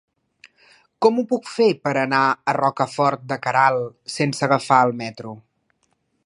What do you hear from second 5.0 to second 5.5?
metro?